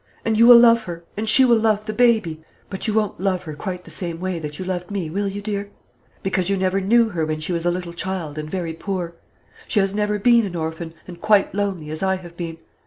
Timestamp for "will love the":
1.45-1.93